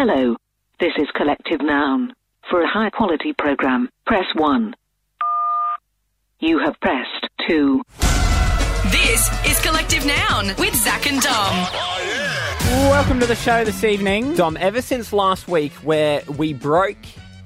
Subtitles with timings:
[0.00, 0.36] Hello.
[0.78, 2.12] This is Collective Noun.
[2.48, 4.72] For a high quality program, press 1.
[6.38, 7.82] You have pressed 2.
[8.92, 11.66] This is Collective Noun with Zach and Dom.
[12.92, 14.36] Welcome to the show this evening.
[14.36, 16.96] Dom, ever since last week, where we broke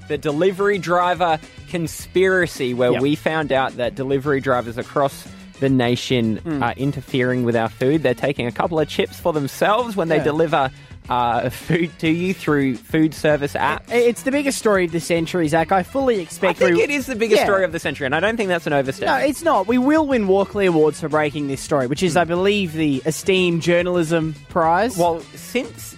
[0.07, 1.39] the delivery driver
[1.69, 3.01] conspiracy, where Yep.
[3.01, 5.27] we found out that delivery drivers across
[5.59, 6.61] the nation Hmm.
[6.61, 10.17] are interfering with our food, they're taking a couple of chips for themselves when they
[10.17, 10.23] Yeah.
[10.23, 10.69] deliver
[11.09, 13.83] uh, food to you through food service apps.
[13.89, 15.71] It's the biggest story of the century, Zach.
[15.71, 16.61] I fully expect.
[16.61, 17.45] I think we- it is the biggest Yeah.
[17.45, 19.19] story of the century, and I don't think that's an overstatement.
[19.21, 19.67] No, it's not.
[19.67, 23.61] We will win Walkley Awards for breaking this story, which is, I believe, the esteemed
[23.61, 24.97] journalism prize.
[24.97, 25.95] Well, since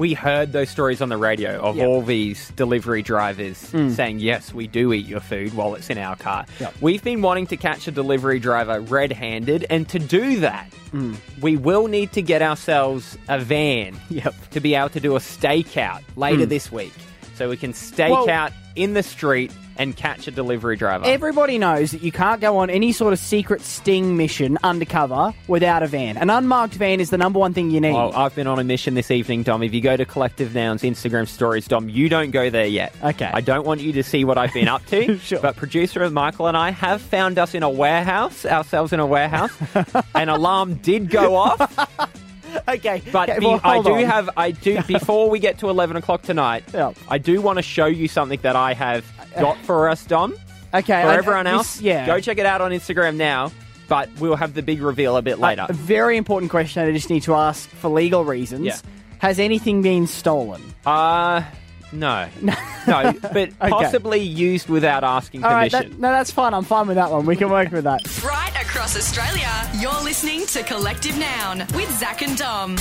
[0.00, 1.86] we heard those stories on the radio of Yep.
[1.86, 3.90] all these delivery drivers hmm.
[3.90, 6.74] saying, yes, we do eat your food while it's in our car, Yep.
[6.80, 9.66] we've been wanting to catch a delivery driver red handed.
[9.68, 11.16] And to do that, hmm.
[11.42, 14.34] we will need to get ourselves a van Yep.
[14.52, 16.48] to be able to do a stakeout later hmm.
[16.48, 16.94] this week.
[17.34, 21.06] So we can stake Well- out in the street and catch a delivery driver.
[21.06, 25.82] Everybody knows that you can't go on any sort of secret sting mission undercover without
[25.82, 26.18] a van.
[26.18, 27.94] An unmarked van is the number one thing you need.
[27.94, 29.62] Well, I've been on a mission this evening, Dom.
[29.62, 32.94] If you go to Collective Nouns Instagram stories, Dom, you don't go there yet.
[33.02, 33.30] Okay.
[33.32, 35.18] I don't want you to see what I've been up to.
[35.30, 35.40] Sure.
[35.40, 39.50] But producer Michael and I have found us in a warehouse, ourselves in a warehouse.
[40.14, 41.60] An alarm did go off,
[42.68, 44.04] okay, but okay, be- I do on.
[44.04, 46.96] have, I do, before we get to 11 o'clock tonight, Yep.
[47.08, 49.04] I do want to show you something that I have
[49.38, 50.34] got for us, Dom.
[50.72, 52.06] Okay, For I- everyone this- else, yeah.
[52.06, 53.52] go check it out on Instagram now.
[53.88, 55.66] But we'll have the big reveal a bit later.
[55.68, 58.64] A very important question I just need to ask for legal reasons.
[58.64, 58.76] Yeah.
[59.18, 60.62] Has anything been stolen?
[60.86, 61.42] Uh,
[61.92, 62.28] no.
[62.86, 65.92] no, but possibly used without asking All right, permission.
[65.92, 66.54] that, no, that's fine.
[66.54, 67.26] I'm fine with that one.
[67.26, 68.22] We can work with that.
[68.22, 72.76] Right across Australia, you're listening to Collective Noun with Zach and Dom.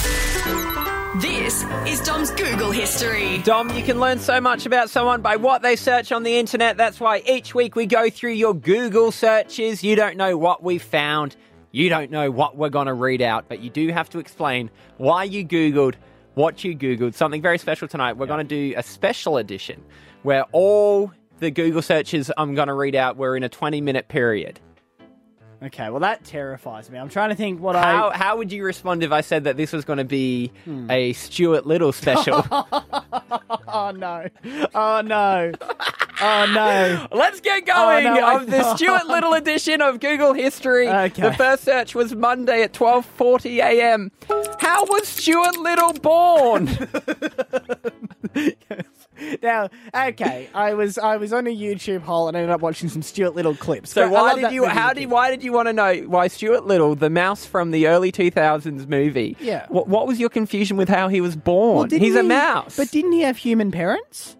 [1.21, 3.39] This is Dom's Google history.
[3.39, 6.77] Dom, you can learn so much about someone by what they search on the internet.
[6.77, 9.83] That's why each week we go through your Google searches.
[9.83, 11.35] You don't know what we found.
[11.71, 14.69] You don't know what we're going to read out, but you do have to explain
[14.97, 15.95] why you Googled
[16.35, 17.13] what you Googled.
[17.13, 18.13] Something very special tonight.
[18.13, 19.83] We're going to do a special edition
[20.23, 24.07] where all the Google searches I'm going to read out were in a 20 minute
[24.07, 24.59] period.
[25.61, 26.97] Okay, well, that terrifies me.
[26.97, 28.17] I'm trying to think what How, I.
[28.17, 30.89] how would you respond if I said that this was going to be hmm.
[30.89, 32.45] a Stuart Little special?
[33.71, 34.27] Oh, no.
[34.73, 35.51] Oh, no.
[36.21, 37.07] Oh, no.
[37.17, 40.87] Let's get oh, going Oh, no, of the Stuart Little edition of Google history.
[40.87, 41.21] Okay.
[41.21, 44.11] The first search was Monday at 12:40 a.m.
[44.59, 46.69] How was Stuart Little born?
[49.41, 53.01] Now, okay, I was I was on a YouTube hole and ended up watching some
[53.01, 53.91] Stuart Little clips.
[53.91, 56.95] so why did you how did why did you want to know why Stuart Little,
[56.95, 59.35] the mouse from the early 2000s movie?
[59.39, 59.65] Yeah.
[59.69, 61.89] What, what was your confusion with how he was born?
[61.89, 62.77] Well, He's a mouse.
[62.77, 64.37] But didn't he have human parents?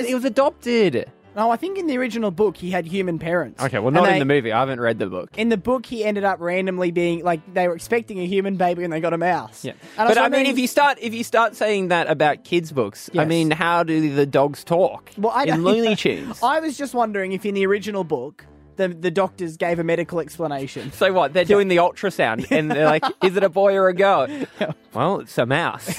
[0.00, 1.10] He was adopted.
[1.34, 3.62] No, I think in the original book he had human parents.
[3.64, 4.52] Okay, well And not they- in the movie.
[4.52, 5.30] I haven't read the book.
[5.38, 8.84] In the book, he ended up randomly being like they were expecting a human baby
[8.84, 9.64] and they got a mouse.
[9.64, 9.72] Yeah.
[9.96, 13.08] And But I mean, if you start if you start saying that about kids' books,
[13.14, 13.28] I Yes.
[13.28, 16.38] mean, how do the dogs talk well, I in don't- Looney Tunes?
[16.42, 18.44] I was just wondering if in the original book
[18.76, 20.92] the the doctors gave a medical explanation.
[20.92, 21.32] So what?
[21.32, 24.26] They're doing the ultrasound, and they're like, "Is it a boy or a girl?"
[24.94, 25.98] Well, it's a mouse.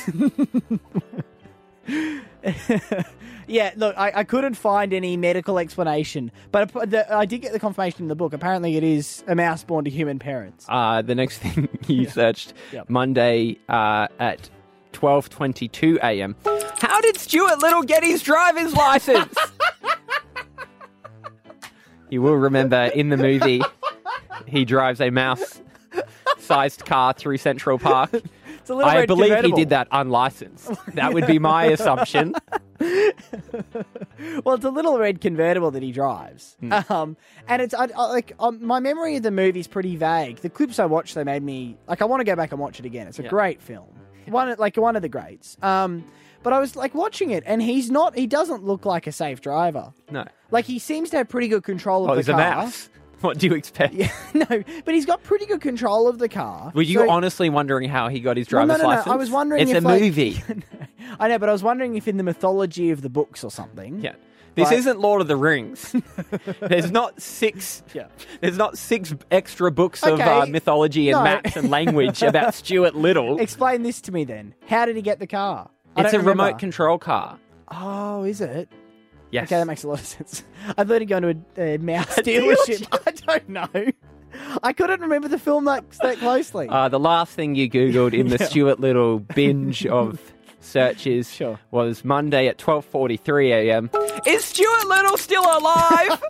[3.45, 7.51] Yeah, look, I, I couldn't find any medical explanation, but I- the, I did get
[7.51, 8.31] the confirmation in the book.
[8.31, 10.65] Apparently, it is a mouse born to human parents.
[10.69, 12.89] Uh, the next thing you searched Yep.
[12.89, 14.49] Monday uh, at
[14.93, 16.37] twelve twenty two a.m.
[16.77, 19.35] How did Stuart Little get his driver's license?
[22.09, 23.61] you will remember in the movie
[24.47, 28.11] he drives a mouse-sized car through Central Park.
[28.63, 30.71] It's a little I believe he did that unlicensed.
[30.95, 32.33] That would be my assumption.
[34.45, 36.73] Well, it's a little red convertible that he drives, Hmm.
[36.89, 40.37] um, and it's I, I, like um, my memory of the movie is pretty vague.
[40.37, 42.79] The clips I watched, they made me like I want to go back and watch
[42.79, 43.07] it again.
[43.07, 43.29] It's a Yeah.
[43.29, 43.87] great film,
[44.27, 45.57] one like one of the greats.
[45.61, 46.03] Um,
[46.41, 48.17] but I was like watching it, and he's not.
[48.17, 49.93] He doesn't look like a safe driver.
[50.09, 50.25] No.
[50.51, 52.71] Like he seems to have pretty good control of Oh, the car.
[53.27, 53.93] What do you expect?
[53.93, 56.71] Yeah, no, but he's got pretty good control of the car.
[56.75, 58.89] Were you So- honestly wondering how he got his driver's no, no, no.
[58.89, 59.07] license?
[59.07, 60.43] I was wondering It's if, a like- movie.
[61.19, 64.01] I know, but I was wondering if in the mythology of the books or something.
[64.01, 64.15] yeah.
[64.55, 65.95] This Like- isn't Lord of the Rings.
[66.59, 67.81] there's not six.
[67.93, 68.07] Yeah.
[68.41, 71.23] There's not six extra books of uh, mythology and No.
[71.23, 73.39] maps and language about Stuart Little.
[73.39, 74.53] Explain this to me then.
[74.67, 75.69] How did he get the car?
[75.95, 77.39] I It's a don't remote control car.
[77.69, 78.69] Oh, is it?
[79.33, 79.45] Yes.
[79.47, 80.43] Okay, that makes a lot of sense.
[80.77, 82.87] I thought he'd gone to a, a mouse dealership.
[83.07, 83.91] I don't know.
[84.61, 86.67] I couldn't remember the film that, that closely.
[86.69, 88.45] uh, the last thing you googled in the Yeah.
[88.49, 90.19] Stuart Little binge of
[90.59, 91.59] searches Sure.
[91.71, 93.89] was Monday at 12:43 a.m.
[94.25, 96.21] Is Stuart Little still alive?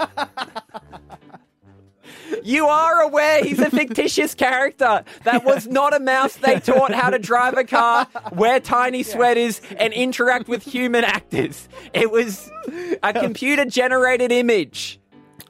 [2.44, 5.04] You are aware he's a fictitious character.
[5.24, 9.62] That was not a mouse they taught how to drive a car, wear tiny sweaters,
[9.78, 11.68] and interact with human actors.
[11.94, 12.50] It was
[13.04, 15.00] a computer generated image.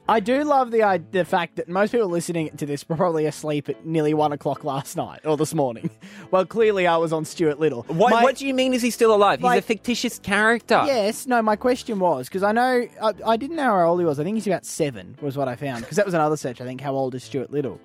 [0.06, 3.24] I do love the i- the fact that most people listening to this were probably
[3.24, 5.90] asleep at nearly one o'clock last night or this morning.
[6.30, 7.82] Well, clearly I was on Stuart Little.
[7.84, 9.40] What, My- what do you mean is he still alive?
[9.40, 10.82] He's a fictitious character.
[10.86, 11.40] Yes, no.
[11.42, 14.18] My question was because I know I, I didn't know how old he was.
[14.18, 15.82] I think he's about seven, was what I found.
[15.82, 16.60] Because that was another search.
[16.60, 17.80] I think how old is Stuart Little?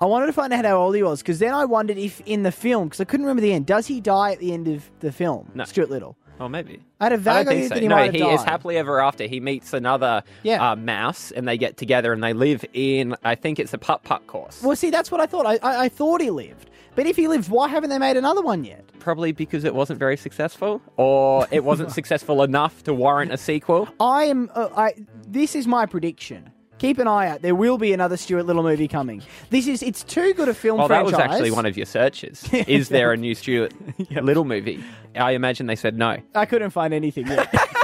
[0.00, 2.42] I wanted to find out how old he was because then I wondered if in
[2.42, 3.66] the film because I couldn't remember the end.
[3.66, 5.50] Does he die at the end of the film?
[5.54, 5.64] No.
[5.64, 6.16] Stuart Little.
[6.40, 6.80] Oh, maybe.
[7.00, 7.74] I had a I vague idea so.
[7.74, 8.34] that he no, might have he died.
[8.34, 9.24] is happily ever after.
[9.26, 10.72] He meets another Yeah.
[10.72, 13.14] uh, mouse, and they get together and they live in.
[13.22, 14.62] I think it's a putt putt course.
[14.62, 15.46] Well, see, that's what I thought.
[15.46, 18.42] I, I, I thought he lived, but if he lived, why haven't they made another
[18.42, 18.84] one yet?
[18.98, 23.88] Probably because it wasn't very successful, or it wasn't successful enough to warrant a sequel.
[24.00, 24.50] I am.
[24.54, 24.94] Uh, I.
[25.28, 26.50] This is my prediction.
[26.82, 27.42] Keep an eye out.
[27.42, 29.22] There will be another Stuart Little movie coming.
[29.50, 29.84] This is.
[29.84, 32.42] It's too good a film Well, that was actually one of your searches.
[32.52, 33.72] Is there a new Stuart
[34.10, 34.82] Little movie?
[35.14, 36.16] I imagine they said no.
[36.34, 37.54] I couldn't find anything yet.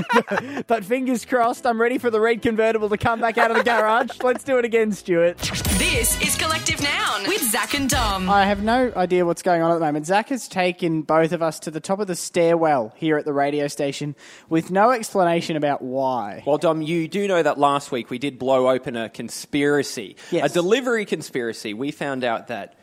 [0.66, 3.62] but fingers crossed, I'm ready for the red convertible to come back out of the
[3.64, 4.10] garage.
[4.22, 5.38] Let's do it again, Stuart.
[5.78, 8.28] This is Collective Noun with Zach and Dom.
[8.28, 10.06] I have no idea what's going on at the moment.
[10.06, 13.32] Zach has taken both of us to the top of the stairwell here at the
[13.32, 14.16] radio station
[14.48, 16.42] with no explanation about why.
[16.46, 20.50] Well, Dom, you do know that last week we did blow open a conspiracy, Yes.
[20.50, 21.74] a delivery conspiracy.
[21.74, 22.74] We found out that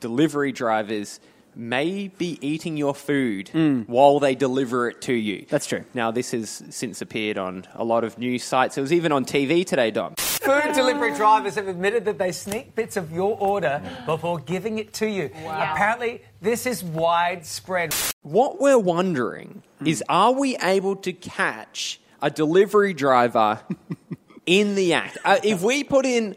[0.00, 1.20] delivery drivers
[1.54, 3.50] may be eating your food
[3.88, 5.46] while they deliver it to you.
[5.48, 5.84] That's true.
[5.94, 8.78] Now, this has since appeared on a lot of news sites.
[8.78, 10.14] It was even on TV today, Dom.
[10.16, 14.92] Food delivery drivers have admitted that they sneak bits of your order before giving it
[14.94, 15.30] to you.
[15.46, 17.94] Apparently, this is widespread.
[18.22, 23.60] What we're wondering is are we able to catch a delivery driver
[24.46, 25.18] in the act?
[25.24, 26.36] Uh, if we put in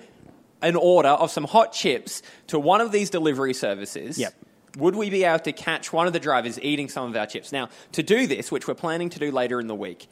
[0.62, 4.34] an order of some hot chips to one of these delivery services, Yep.
[4.78, 7.52] Would we be able to catch one of the drivers eating some of our chips?
[7.52, 10.08] Now, to do this, which we're planning to do later in the week,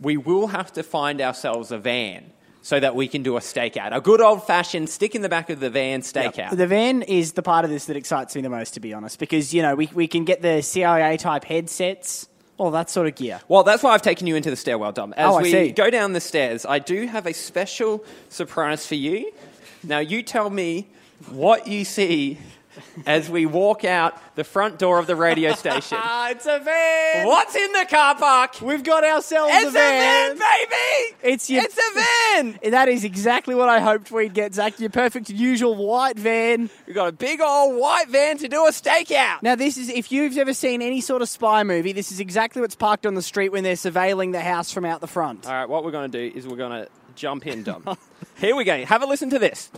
[0.00, 2.30] we will have to find ourselves a van
[2.62, 3.96] so that we can do a stakeout.
[3.96, 6.56] A good old fashioned stick in the back of the van stakeout.
[6.56, 9.18] The van is the part of this that excites me the most, to be honest,
[9.18, 12.28] because, you know, we, we can get the CIA type headsets,
[12.58, 13.40] all that sort of gear.
[13.48, 15.12] Well, that's why I've taken you into the stairwell, Dom.
[15.16, 15.70] As Oh, I we see.
[15.72, 19.32] go down the stairs, I do have a special surprise for you.
[19.82, 20.88] Now, you tell me
[21.30, 22.38] what you see
[23.06, 25.98] as we walk out the front door of the radio station.
[26.10, 27.26] Ah, it's a van!
[27.26, 28.60] What's in the car park?
[28.60, 30.36] We've got ourselves It's a a van!
[30.36, 31.16] van, baby!
[31.34, 32.58] It's your- it's a van!
[32.78, 34.78] That is exactly what I hoped we'd get, Zach.
[34.78, 36.70] Your perfect usual white van.
[36.86, 39.42] We've got a big old white van to do a stakeout.
[39.42, 42.60] Now, this is if you've ever seen any sort of spy movie, this is exactly
[42.62, 45.46] what's parked on the street when they're surveilling the house from out the front.
[45.46, 47.84] All right, what we're going to do is we're going to jump in, Dom.
[48.36, 48.84] Here we go.
[48.84, 49.70] Have a listen to this.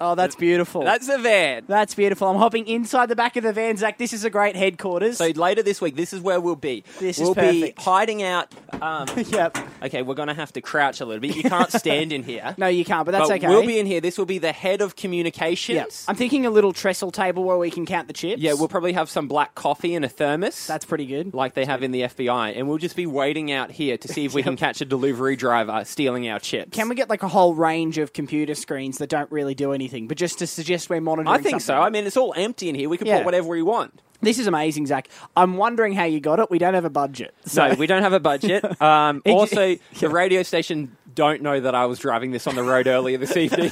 [0.00, 0.82] Oh, that's beautiful.
[0.82, 1.64] That's the van.
[1.66, 2.28] That's beautiful.
[2.28, 3.98] I'm hopping inside the back of the van, Zach.
[3.98, 5.18] This is a great headquarters.
[5.18, 6.84] So later this week, this is where we'll be.
[6.98, 7.80] This is we'll be perfect.
[7.80, 8.52] hiding out.
[8.80, 9.56] Um, yep.
[9.86, 11.34] Okay, we're going to have to crouch a little bit.
[11.36, 12.54] You can't stand in here.
[12.58, 13.48] No, you can't, but that's but okay.
[13.48, 14.00] We'll be in here.
[14.00, 15.76] This will be the head of communications.
[15.76, 15.90] Yep.
[16.08, 18.40] I'm thinking a little trestle table where we can count the chips.
[18.40, 20.66] yeah, we'll probably have some black coffee and a thermos.
[20.66, 21.34] That's pretty good.
[21.34, 24.24] like they have in the FBI, and we'll just be waiting out here to see
[24.24, 26.70] if we can catch a delivery driver stealing our chips.
[26.76, 30.08] Can we get like a whole range of computer screens that don't really do anything,
[30.08, 31.28] but just to suggest we're monitoring?
[31.28, 31.80] I think so.
[31.80, 32.88] I mean, it's all empty in here.
[32.88, 33.18] We can Yeah.
[33.18, 34.00] put whatever we want.
[34.20, 35.08] This is amazing, Zach.
[35.36, 36.50] I'm wondering how you got it.
[36.50, 37.34] We don't have a budget.
[37.44, 38.64] So No, we don't have a budget.
[38.86, 42.86] Um, also, the radio station don't know that I was driving this on the road
[42.86, 43.70] earlier this evening.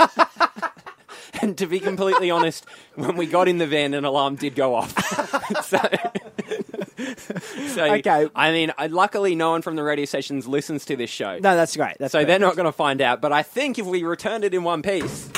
[1.42, 4.74] and to be completely honest, when we got in the van, an alarm did go
[4.74, 4.92] off.
[5.64, 5.78] so,
[7.68, 8.28] so, Okay.
[8.34, 11.34] I mean, I, luckily, no one from the radio stations listens to this show.
[11.38, 11.96] No, that's great.
[11.98, 12.26] That's so great.
[12.28, 13.20] they're not going to find out.
[13.20, 15.28] But I think if we returned it in one piece,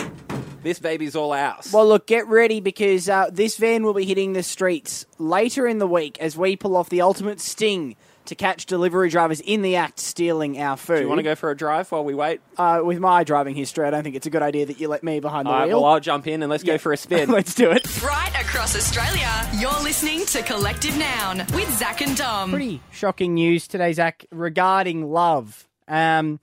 [0.66, 1.72] this baby's all ours.
[1.72, 5.78] Well, look, get ready because uh, this van will be hitting the streets later in
[5.78, 7.96] the week as we pull off the ultimate sting
[8.26, 10.96] to catch delivery drivers in the act stealing our food.
[10.96, 12.40] Do you want to go for a drive while we wait?
[12.56, 15.04] Uh, with my driving history, I don't think it's a good idea that you let
[15.04, 15.82] me behind the All right, wheel.
[15.82, 17.30] well, I'll jump in and let's go for a spin.
[17.30, 18.02] Let's do it.
[18.02, 19.30] Right across Australia,
[19.60, 22.50] you're listening to Collective Noun with Zach and Dom.
[22.50, 25.68] Pretty shocking news today, Zach, regarding love.
[25.86, 26.40] Um,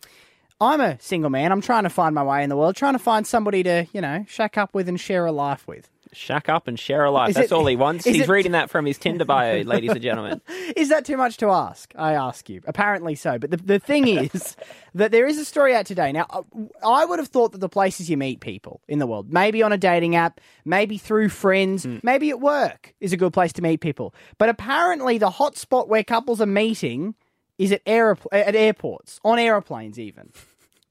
[0.62, 1.51] I'm a single man.
[1.51, 4.01] I'm trying to find my way in the world, trying to find somebody to, you
[4.01, 5.89] know, shack up with and share a life with.
[6.13, 7.29] shack up and share a life.
[7.29, 8.05] Is That's it- all he wants.
[8.05, 10.41] He's it- reading that from his Tinder bio, ladies and gentlemen.
[10.77, 11.91] Is that too much to ask?
[11.98, 12.62] I ask you.
[12.67, 13.39] Apparently so.
[13.39, 14.55] But the, the thing is
[14.93, 16.12] that there is a story out today.
[16.12, 16.43] Now, uh,
[16.86, 19.74] I would have thought that the places you meet people in the world, maybe on
[19.74, 23.81] a dating app, maybe through friends, maybe at work, is a good place to meet
[23.81, 24.13] people.
[24.38, 27.15] But apparently, the hot spot where couples are meeting
[27.57, 30.31] is at, aeropl- at airports, on airplanes, even.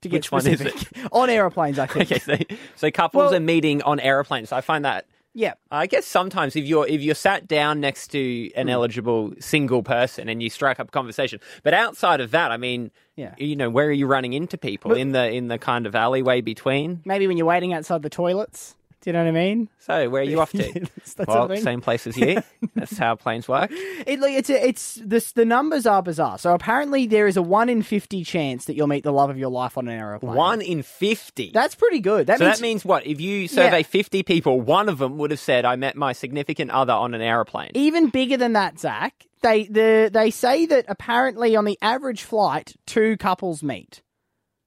[0.02, 0.88] To get Which one is specific.
[1.12, 2.10] on airplanes, I think.
[2.10, 4.50] Okay, so, so couples Well- are meeting on aeroplanes.
[4.52, 5.06] I find that.
[5.34, 5.54] Yeah.
[5.70, 8.60] I guess sometimes if you're if you're sat down next to Hmm.
[8.60, 12.58] an eligible single person and you strike up a conversation, but outside of that, I
[12.58, 13.34] mean, Yeah.
[13.38, 16.42] you know, where are you running into people in the in the kind of alleyway
[16.42, 17.00] between?
[17.06, 18.74] Maybe when you're waiting outside the toilets.
[19.02, 19.68] Do you know what I mean?
[19.80, 20.58] So where are you off to?
[20.72, 21.60] That's- that's well, something.
[21.62, 22.40] same place as you.
[22.74, 23.70] That's how planes work.
[23.72, 26.38] It, like, it's a, it's this the numbers are bizarre.
[26.38, 29.36] So apparently there is a one in fifty chance that you'll meet the love of
[29.36, 30.36] your life on an aeroplane.
[30.36, 31.50] One in fifty.
[31.52, 32.28] That's pretty good.
[32.28, 33.06] That so means, that means what?
[33.06, 33.82] If you survey Yeah.
[33.82, 37.20] 50 people, one of them would have said, I met my significant other on an
[37.20, 37.72] aeroplane.
[37.74, 39.26] even bigger than that, Zach.
[39.42, 44.00] They the they say that apparently on the average flight, two couples meet.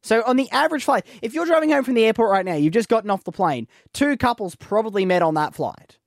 [0.05, 2.73] So on the average flight, if you're driving home from the airport right now, you've
[2.73, 3.67] just gotten off the plane.
[3.91, 5.97] Two couples probably met on that flight.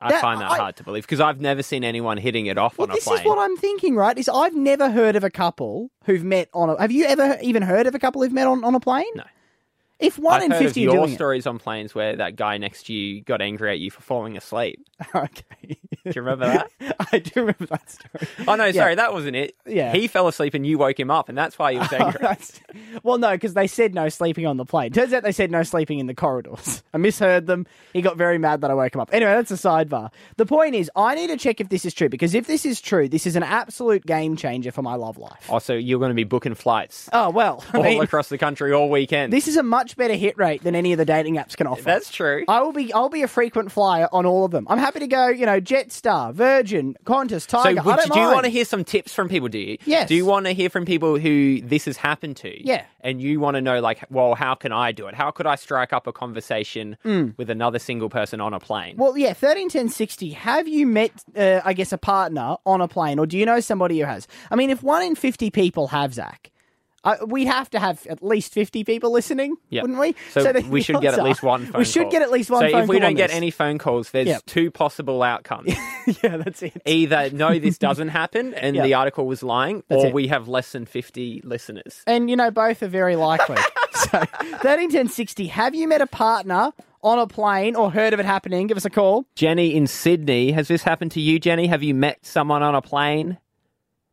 [0.00, 2.56] I that- find that I- hard to believe because I've never seen anyone hitting it
[2.56, 3.18] off Well, on a this plane.
[3.18, 4.16] is what I'm thinking, right?
[4.16, 6.80] Is I've never heard of a couple who've met on a.
[6.80, 9.10] Have you ever even heard of a couple who've met on, on a plane?
[9.16, 9.24] No.
[9.98, 12.36] If one I've in heard fifty of are your doing stories on planes where that
[12.36, 14.86] guy next to you got angry at you for falling asleep.
[15.00, 15.78] it, okay.
[16.04, 16.70] Do you remember that?
[17.12, 18.28] I do remember that story.
[18.46, 19.56] Oh no, sorry, that wasn't it.
[19.66, 19.92] Yeah.
[19.92, 22.18] he fell asleep and you woke him up, and that's why he was angry.
[22.20, 22.60] That's-
[23.02, 24.92] well, no, because they said no sleeping on the plane.
[24.92, 26.82] Turns out they said no sleeping in the corridors.
[26.94, 27.66] I misheard them.
[27.92, 29.10] He got very mad that I woke him up.
[29.12, 30.10] Anyway, that's a sidebar.
[30.36, 32.80] The point is, I need to check if this is true because if this is
[32.80, 35.46] true, this is an absolute game changer for my love life.
[35.48, 38.38] Oh, also, you're going to be booking flights Oh well, I all mean, across the
[38.38, 39.32] country all weekend.
[39.32, 41.82] this is a much better hit rate than any of the dating apps can offer.
[41.82, 42.44] That's true.
[42.48, 42.92] I will be.
[42.92, 44.66] I'll be a frequent flyer on all of them.
[44.68, 45.28] I'm happy to go.
[45.28, 47.82] You know, Jetstar, Virgin, Qantas, So, Tiger.
[47.82, 49.48] Would, don't do you want to hear some tips from people?
[49.48, 49.78] Do you?
[49.84, 50.08] Yes.
[50.08, 52.66] Do you want to hear from people who this has happened to?
[52.66, 52.84] Yeah.
[53.00, 55.14] And you want to know, like, well, how can I do it?
[55.14, 56.96] How could I strike up a conversation
[57.36, 58.96] with another single person on a plane?
[58.96, 58.98] Mm.
[58.98, 60.30] Well, yeah, thirteen ten sixty.
[60.30, 63.60] Have you met, uh, I guess, a partner on a plane, or do you know
[63.60, 64.26] somebody who has?
[64.50, 66.50] I mean, if one in fifty people have Zach,
[67.08, 69.82] uh, we have to have at least fifty people listening, Yep.
[69.82, 70.14] wouldn't we?
[70.30, 72.10] So, the we should get at least one phone We should call.
[72.12, 73.36] get at least one So if we don't get this.
[73.36, 74.42] any phone calls, there's Yep.
[74.46, 75.74] two possible outcomes.
[76.22, 76.80] yeah, that's it.
[76.86, 78.84] Either no, this doesn't happen, and Yep.
[78.84, 80.14] the article was lying, That's or it.
[80.14, 82.02] we have less than fifty listeners.
[82.06, 83.56] And you know, both are very likely.
[83.94, 84.22] so,
[84.62, 85.46] thirteen ten sixty.
[85.48, 86.72] Have you met a partner
[87.02, 88.66] on a plane or heard of it happening?
[88.66, 89.24] Give us a call.
[89.36, 91.66] Jenny in Sydney, has this happened to you, Jenny?
[91.68, 93.38] Have you met someone on a plane?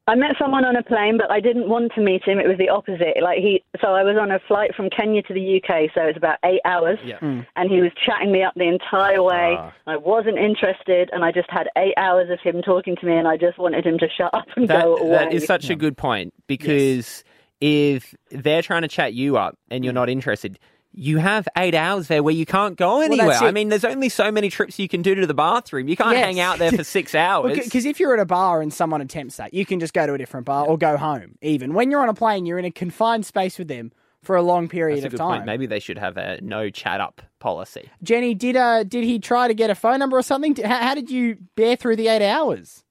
[0.08, 2.38] I met someone on a plane, but I didn't want to meet him.
[2.38, 3.16] It was the opposite.
[3.24, 6.18] Like he, so I was on a flight from Kenya to the UK, so it's
[6.18, 7.18] about eight hours, Yeah.
[7.22, 9.56] and he was chatting me up the entire way.
[9.58, 9.74] Ah.
[9.88, 13.28] I wasn't interested, and I just had eight hours of him talking to me, and
[13.28, 15.10] I just wanted him to shut up and That, go away.
[15.10, 17.24] that is such a good point because
[17.60, 19.86] if they're trying to chat you up and Mm.
[19.86, 20.60] you're not interested,
[20.98, 23.28] you have eight hours there where you can't go anywhere.
[23.28, 25.88] that's I mean, there's only so many trips you can do to the bathroom.
[25.88, 26.25] You can't Yes.
[26.25, 27.58] hang out there for six hours.
[27.64, 30.14] Because if you're at a bar and someone attempts that, you can just go to
[30.14, 31.36] a different bar or go home.
[31.42, 33.92] Even when you're on a plane, you're in a confined space with them
[34.24, 35.28] for a long period That's of time.
[35.40, 35.46] point.
[35.46, 37.92] Maybe they should have a no chat up policy.
[38.02, 40.56] Jenny, did uh, did he try to get a phone number or something?
[40.56, 42.84] How, how did you bear through the eight hours?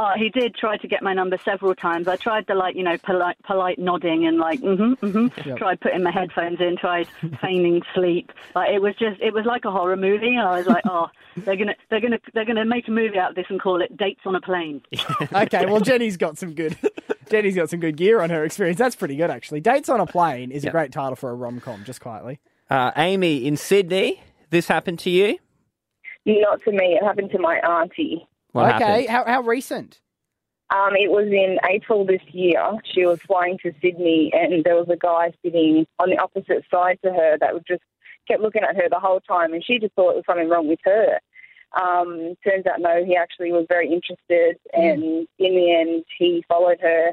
[0.00, 2.06] Oh, he did try to get my number several times.
[2.06, 5.56] I tried the like, you know, polite, polite nodding and like, mm-hmm, mm-hmm.
[5.56, 6.76] Tried putting my headphones in.
[6.76, 7.08] Tried
[7.42, 8.30] feigning sleep.
[8.54, 11.08] Like it was just, it was like a horror movie, and I was like, oh,
[11.38, 13.96] they're gonna, they're gonna, they're gonna make a movie out of this and call it
[13.96, 14.82] Dates on a Plane.
[15.32, 16.76] Okay, well Jenny's got some good.
[17.30, 18.78] Jenny's got some good gear on her experience.
[18.78, 19.60] That's pretty good actually.
[19.60, 21.82] Dates on a plane is a great title for a rom com.
[21.84, 22.38] Just quietly.
[22.70, 25.38] Uh, Amy in Sydney, this happened to you?
[26.24, 26.98] Not to me.
[27.00, 28.28] It happened to my auntie.
[28.58, 29.08] What okay, happened?
[29.08, 30.00] how how recent?
[30.70, 32.62] Um, it was in April this year.
[32.84, 36.98] She was flying to Sydney, and there was a guy sitting on the opposite side
[37.04, 37.82] to her that would just
[38.26, 40.68] kept looking at her the whole time, and she just thought there was something wrong
[40.68, 41.18] with her.
[41.80, 46.80] Um, turns out, no, he actually was very interested, and in the end, he followed
[46.82, 47.12] her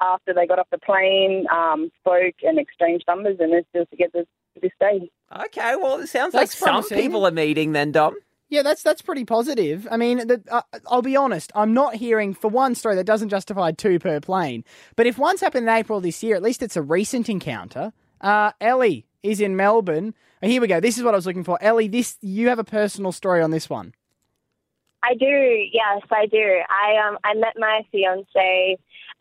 [0.00, 4.24] after they got off the plane, um, spoke, and exchanged numbers, and they're still together
[4.54, 5.10] to this day.
[5.46, 6.98] Okay, well, it sounds That's like some promising.
[6.98, 8.16] people are meeting then, Dom.
[8.52, 9.88] Yeah, that's that's pretty positive.
[9.90, 11.50] I mean, the, uh, I'll be honest.
[11.54, 14.62] I'm not hearing for one story that doesn't justify two per plane.
[14.94, 17.94] But if one's happened in April this year, at least it's a recent encounter.
[18.20, 20.12] Uh, Ellie is in Melbourne.
[20.42, 20.80] Oh, here we go.
[20.80, 21.56] This is what I was looking for.
[21.62, 23.94] Ellie, this you have a personal story on this one.
[25.02, 26.60] I do, yes, I do.
[26.68, 28.76] I um I met my fiance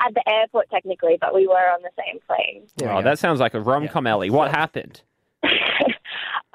[0.05, 2.67] at the airport technically, but we were on the same plane.
[2.75, 4.29] There we Oh, that sounds like a rom com, Ellie.
[4.29, 5.03] What happened?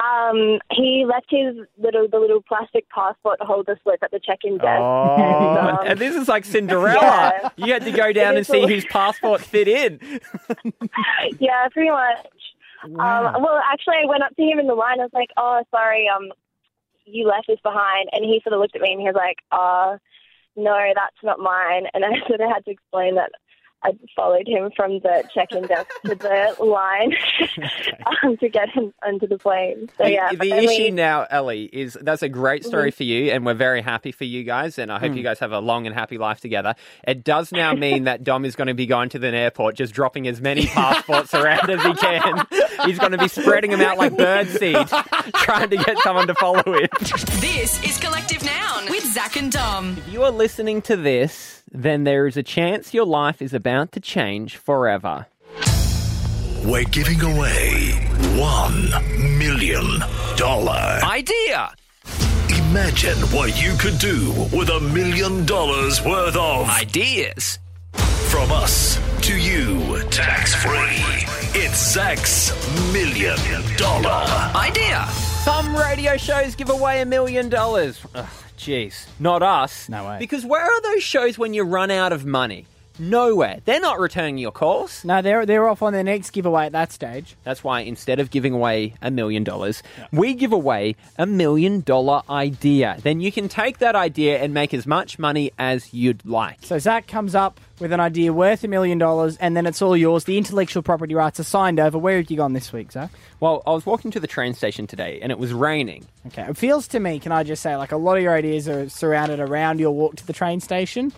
[0.06, 4.80] Um, he left his little the little plastic passport holder slip at the check-in desk.
[4.80, 7.32] Oh, and, um, and this is like Cinderella.
[7.56, 7.66] Yeah.
[7.66, 9.98] You had to go down It and see a- whose passport fit in.
[11.38, 12.26] yeah, pretty much.
[12.86, 13.34] Wow.
[13.34, 15.00] Um, well, actually, I went up to him in the line.
[15.00, 16.30] I was like, "Oh, sorry, um,
[17.04, 19.38] you left this behind," and he sort of looked at me and he was like,
[19.50, 19.96] "Uh,
[20.56, 23.32] no, that's not mine." And I sort of had to explain that
[23.82, 27.14] I followed him from the check-in desk to the line
[28.24, 29.88] um, to get him onto the plane.
[29.96, 33.04] So The- yeah, the but only- issue now, Ellie, is that's a great story for
[33.04, 35.60] you, and we're very happy for you guys, and I hope you guys have a
[35.60, 36.74] long and happy life together.
[37.06, 39.92] It does now mean that Dom is going to be going to the airport, just
[39.94, 42.46] dropping as many passports around as he can.
[42.84, 44.88] He's going to be spreading them out like birdseed,
[45.34, 46.90] trying to get someone to follow it.
[47.40, 49.96] This is Collective Noun with Zach and Dom.
[49.98, 53.92] If you are listening to this, then there is a chance your life is about
[53.92, 55.26] to change forever.
[56.64, 57.92] We're giving away
[58.36, 60.02] $1 million.
[61.04, 61.72] Idea!
[62.48, 67.58] Imagine what you could do with a million dollars worth of Ideas!
[68.36, 71.35] from us to you, tax free.
[71.58, 72.52] It's Zach's
[72.92, 73.38] million
[73.78, 74.26] dollar.
[74.54, 75.06] Idea!
[75.42, 77.98] Some radio shows give away a million dollars.
[78.14, 78.26] Ugh,
[78.58, 79.88] Jeez, not us.
[79.88, 80.18] No way.
[80.18, 82.66] Because where are those shows when you run out of money?
[82.98, 83.60] Nowhere.
[83.64, 85.04] They're not returning your calls.
[85.04, 87.36] No, they're they're off on their next giveaway at that stage.
[87.44, 92.22] That's why instead of giving away a million dollars, we give away a million dollar
[92.30, 92.96] idea.
[93.02, 96.58] Then you can take that idea and make as much money as you'd like.
[96.62, 99.96] So Zach comes up with an idea worth a million dollars, and then it's all
[99.96, 100.24] yours.
[100.24, 101.98] The intellectual property rights are signed over.
[101.98, 103.10] Where have you gone this week, Zach?
[103.40, 106.06] Well, I was walking to the train station today and it was raining.
[106.28, 107.18] Okay, it feels to me.
[107.18, 110.16] Can I just say, like a lot of your ideas are surrounded around your walk
[110.16, 111.12] to the train station.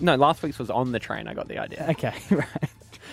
[0.00, 1.28] No, last week's was on the train.
[1.28, 1.86] I got the idea.
[1.90, 2.46] Okay, right.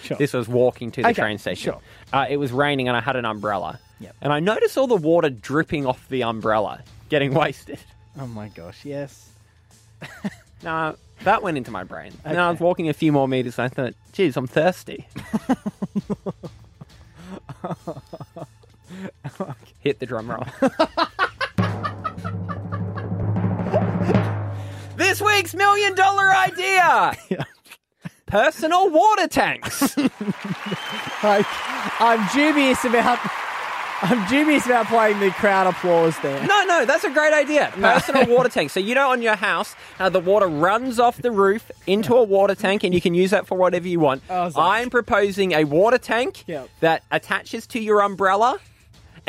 [0.04, 0.18] Sure.
[0.18, 1.74] This was walking to the Okay, train station.
[1.74, 1.82] sure.
[2.14, 3.80] Uh, it was raining and I had an umbrella.
[4.00, 4.16] Yep.
[4.22, 7.80] And I noticed all the water dripping off the umbrella, getting wasted.
[8.20, 9.30] Oh my gosh, yes.
[10.64, 10.94] Nah,
[11.24, 12.12] that went into my brain.
[12.26, 12.66] And then I was Okay.
[12.66, 15.08] walking a few more meters and I thought, geez, I'm thirsty.
[19.80, 20.46] Hit the drum roll.
[25.10, 27.14] This week's million dollar idea
[28.28, 29.96] personal water tanks.
[31.22, 31.46] Like,
[32.00, 33.20] I'm dubious about.
[34.02, 36.42] I'm dubious about playing the crowd applause there.
[36.48, 37.70] No, no, that's a great idea.
[37.74, 38.70] Personal water tank.
[38.70, 42.24] So you know, on your house, uh, the water runs off the roof into a
[42.24, 44.24] water tank, and you can use that for whatever you want.
[44.30, 44.50] Oh.
[44.56, 46.70] I'm proposing a water tank Yep.
[46.80, 48.60] that attaches to your umbrella.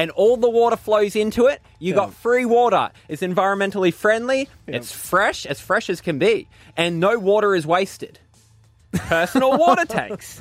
[0.01, 1.61] And all the water flows into it.
[1.79, 2.91] You got free water.
[3.07, 4.49] It's environmentally friendly.
[4.67, 8.19] It's fresh, as fresh as can be, and no water is wasted.
[8.95, 10.41] Personal water tanks.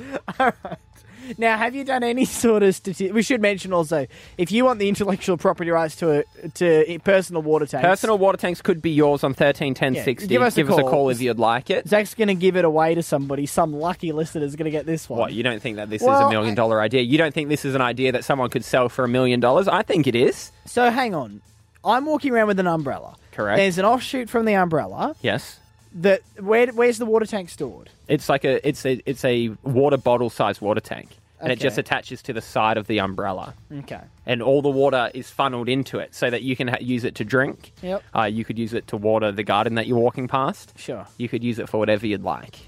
[1.38, 4.06] Now, have you done any sort of stati- We should mention also,
[4.38, 8.36] if you want the intellectual property rights to a, to personal water tanks, Personal water
[8.38, 10.28] tanks could be yours on thirteen ten sixty.
[10.28, 11.08] give us a Give us a call.
[11.10, 11.88] if you'd like it.
[11.88, 13.46] Zach's going to give it away to somebody.
[13.46, 15.18] Some lucky listener is going to get this one.
[15.18, 17.02] What, you don't think that this is a million dollar idea?
[17.02, 19.68] You don't think this is an idea that someone could sell for a million dollars?
[19.68, 20.52] I think it is.
[20.66, 21.42] So hang on.
[21.84, 23.16] I'm walking around with an umbrella.
[23.32, 23.56] Correct.
[23.56, 25.14] There's an offshoot from the umbrella.
[25.22, 25.58] Yes.
[25.92, 27.90] That where where's the water tank stored?
[28.06, 31.08] It's like a it's a it's a water bottle sized water tank.
[31.42, 31.62] And it Okay.
[31.62, 33.54] just attaches to the side of the umbrella.
[33.78, 34.00] Okay.
[34.26, 37.14] And all the water is funneled into it so that you can ha- use it
[37.14, 37.72] to drink.
[37.82, 38.02] Yep.
[38.14, 40.74] Uh, you could use it to water the garden that you're walking past.
[40.78, 41.06] Sure.
[41.16, 42.58] You could use it for whatever you'd like.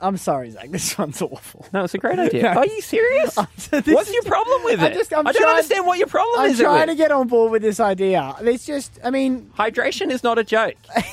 [0.00, 0.70] I'm sorry, Zach.
[0.70, 1.64] This one's awful.
[1.72, 2.52] No, it's a great idea.
[2.56, 3.36] Are you serious?
[3.70, 4.94] This What's is- your problem with I it?
[4.94, 6.46] just- I'm I don't trying- understand what your problem is.
[6.46, 6.58] I'm is.
[6.58, 8.34] trying to get on board with this idea.
[8.40, 10.74] It's just, I mean, Hydration is not a joke.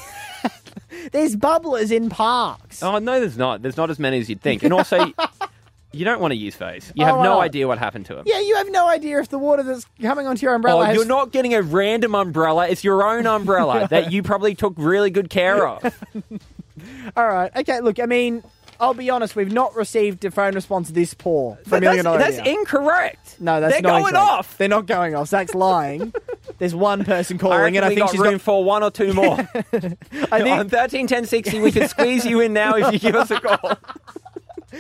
[1.12, 2.82] there's bubblers in parks.
[2.84, 3.62] Oh no, there's not.
[3.62, 4.98] There's not as many as you'd think, and also,
[5.92, 6.92] you don't want to use those.
[6.96, 8.24] You Oh, have why no idea what happened to them.
[8.28, 10.82] Yeah, you have no idea if the water that's coming onto your umbrella.
[10.82, 12.68] Oh, has- you're not getting a random umbrella.
[12.68, 15.84] It's your own umbrella that you probably took really good care of.
[17.18, 17.52] All right.
[17.56, 17.82] Okay.
[17.82, 18.44] Look, I mean,
[18.80, 19.36] I'll be honest.
[19.36, 23.36] We've not received a phone response this poor But million that's, that's incorrect.
[23.40, 24.30] No, that's They're not going incorrect.
[24.32, 24.58] off.
[24.58, 25.28] They're not going off.
[25.30, 26.14] Zach's lying.
[26.60, 28.42] There's one person calling, and I think she's room got.
[28.42, 29.38] for one or two more.
[29.38, 33.16] I think On thirteen ten sixty, we can squeeze you in now if you give
[33.16, 33.78] us a call.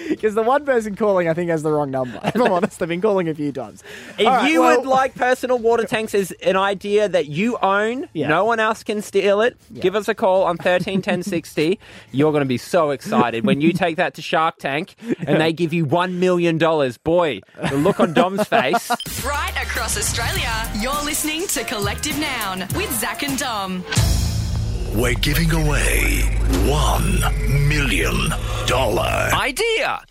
[0.09, 2.19] because the one person calling, I think, has the wrong number.
[2.23, 3.83] If I'm honest, I've been calling a few times.
[4.17, 7.57] If All right, you well- would like personal water tanks as an idea that you
[7.61, 8.27] own, Yeah.
[8.27, 11.79] no one else can steal it, give us a call on thirteen ten sixty.
[12.11, 15.53] You're going to be so excited when you take that to Shark Tank and they
[15.53, 16.97] give you one million dollars.
[16.97, 18.89] Boy, the look on Dom's face.
[19.25, 23.83] Right across Australia, you're listening to Collective Noun with Zach and Dom.
[24.95, 26.23] We're giving away
[26.67, 28.31] $1 million.
[29.33, 30.01] idea.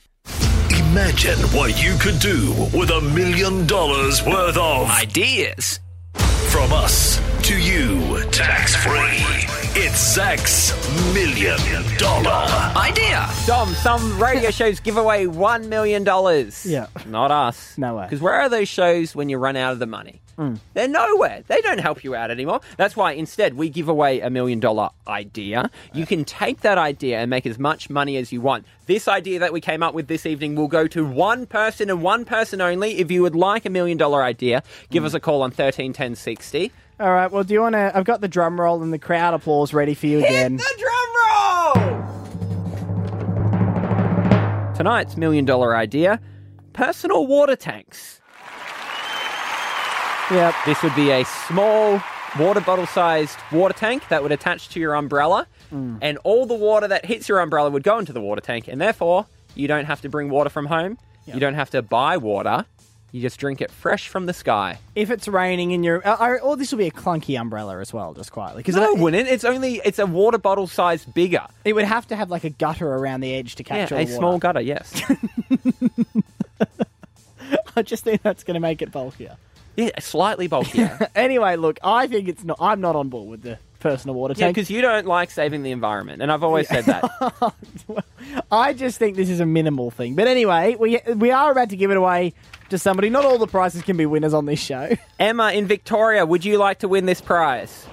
[0.70, 5.80] Imagine what you could do with a million dollars worth of Ideas.
[6.50, 9.18] from us to you, tax free.
[9.80, 10.72] It's Zach's
[11.14, 11.60] million
[11.98, 13.28] dollar Idea.
[13.46, 16.04] Dom, some radio shows give away $1 million.
[16.64, 16.86] Yeah.
[17.06, 17.76] Not us.
[17.78, 18.04] No way.
[18.04, 20.20] Because where are those shows when you run out of the money?
[20.38, 20.54] Hmm.
[20.72, 21.42] They're nowhere.
[21.48, 22.60] They don't help you out anymore.
[22.76, 25.68] That's why instead we give away a million dollar idea.
[25.92, 28.64] You can take that idea and make as much money as you want.
[28.86, 32.02] This idea that we came up with this evening will go to one person and
[32.02, 32.98] one person only.
[32.98, 36.70] If you would like a million dollar idea, give us a call on 131060.
[37.00, 37.32] All right.
[37.32, 37.90] Well, do you want to?
[37.92, 40.56] I've got the drum roll and the crowd applause ready for you again.
[40.56, 41.08] Hit the drum
[44.62, 44.74] roll!
[44.76, 46.20] Tonight's million dollar idea
[46.78, 48.20] personal water tanks.
[50.30, 50.54] Yep.
[50.66, 52.00] This would be a small
[52.38, 56.88] water bottle sized water tank that would attach to your umbrella, and all the water
[56.88, 60.00] that hits your umbrella would go into the water tank, and therefore you don't have
[60.02, 60.98] to bring water from home.
[61.26, 62.64] You don't have to buy water.
[63.10, 64.78] You just drink it fresh from the sky.
[64.94, 67.90] If it's raining in your, uh, or, or this will be a clunky umbrella as
[67.90, 69.28] well, just quietly, because No, it, it wouldn't.
[69.30, 71.46] It's only it's a water bottle sized bigger.
[71.64, 73.98] it would have to have like a gutter around the edge to Yeah, catch all
[73.98, 74.14] a water.
[74.14, 74.60] small gutter.
[74.60, 75.02] Yes.
[77.76, 79.36] I just think that's going to make it bulkier.
[79.78, 81.08] Yeah, slightly bulkier.
[81.14, 82.58] Anyway, look, I think it's not.
[82.60, 84.56] I'm not on board with the personal water Yeah, tank.
[84.56, 87.04] because you don't like saving the environment, and I've always said that.
[88.52, 90.14] I just think this is a minimal thing.
[90.16, 92.34] But anyway, we we are about to give it away
[92.70, 93.08] to somebody.
[93.08, 94.90] Not all the prizes can be winners on this show.
[95.18, 97.86] Emma in Victoria, would you like to win this prize?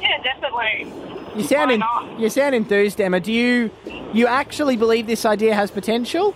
[0.00, 0.92] Yeah, definitely.
[1.36, 2.20] You sound Why en- not?
[2.20, 3.18] you sound enthused, Emma.
[3.20, 3.70] Do you
[4.12, 6.34] you actually believe this idea has potential?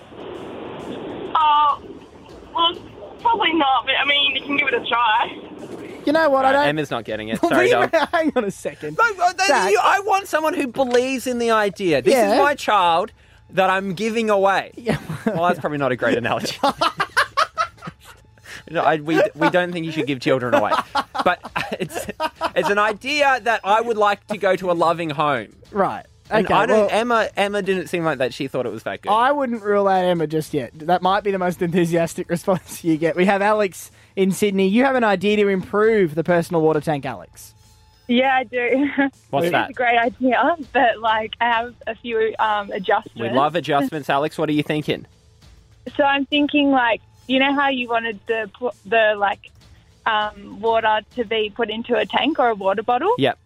[1.35, 1.79] Uh,
[2.55, 2.75] well,
[3.29, 6.03] probably not, but I mean, you can give it a try.
[6.07, 6.45] You know what?
[6.45, 6.67] I don't.
[6.69, 7.41] Emma's not getting it.
[7.41, 8.07] Sorry, Wait, Dom.
[8.13, 8.97] Hang on a second.
[8.97, 9.71] No, uh, that- Zach.
[9.73, 12.01] you- I want someone who believes in the idea.
[12.03, 12.35] This Yeah.
[12.35, 13.13] is my child
[13.51, 14.73] that I'm giving away.
[14.77, 14.99] Yeah.
[15.27, 16.57] Well, that's probably not a great analogy.
[18.71, 20.73] no, I, we, we don't think you should give children away.
[21.25, 21.41] But
[21.81, 22.07] it's,
[22.55, 25.49] it's an idea that I would like to go to a loving home.
[25.73, 26.07] Right.
[26.31, 26.55] And Okay.
[26.55, 28.35] I don't, well, Emma, Emma didn't seem like that.
[28.35, 29.11] She thought it was that good.
[29.11, 30.73] I wouldn't rule out Emma just yet.
[30.75, 33.15] That might be the most enthusiastic response you get.
[33.17, 34.67] We have Alex in Sydney.
[34.69, 37.55] You have an idea to improve the personal water tank, Alex.
[38.09, 38.89] Yeah, I do.
[39.31, 39.71] What's it's that?
[39.71, 43.21] a great idea, but like I have a few um, adjustments.
[43.21, 44.39] We love adjustments, Alex.
[44.39, 45.07] What are you thinking?
[45.97, 48.49] So I'm thinking, like, you know how you wanted the
[48.85, 49.51] the like
[50.07, 53.13] um, water to be put into a tank or a water bottle?
[53.19, 53.39] Yep.